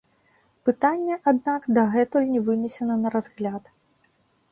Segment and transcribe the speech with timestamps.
[0.69, 3.63] Пытанне, аднак, дагэтуль не вынесена на разгляд.